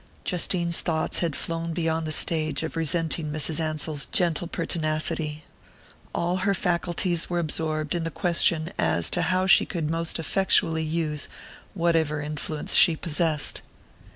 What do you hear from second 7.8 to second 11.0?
in the question as to how she could most effectually